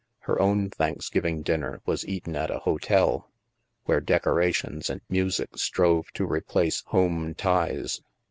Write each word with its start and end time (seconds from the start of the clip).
Her 0.21 0.41
own 0.41 0.71
Thanksgiving 0.71 1.43
dinner 1.43 1.79
was 1.85 2.07
eaten 2.07 2.35
at 2.35 2.49
a 2.49 2.57
hotel, 2.57 3.29
where 3.83 4.01
decorations 4.01 4.89
and 4.89 5.01
music 5.09 5.59
strove 5.59 6.11
to 6.13 6.25
replace 6.25 6.81
home 6.87 7.35
ties. 7.35 8.01